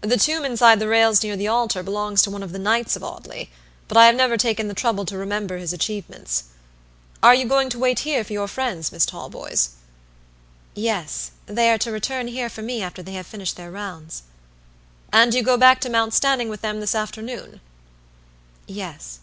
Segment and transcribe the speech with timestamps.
[0.00, 3.04] The tomb inside the rails near the altar belongs to one of the knights of
[3.04, 3.50] Audley,
[3.86, 6.44] but I have never taken the trouble to remember his achievements.
[7.22, 9.72] Are you going to wait here for your friends, Miss Talboys?"
[10.74, 14.22] "Yes; they are to return here for me after they have finished their rounds."
[15.12, 17.60] "And you go back to Mount Stanning with them this afternoon?"
[18.66, 19.18] "Yes."